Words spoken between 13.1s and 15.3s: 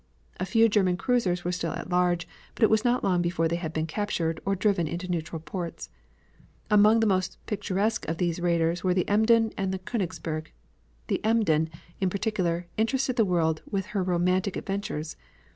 the world with her romantic adventures.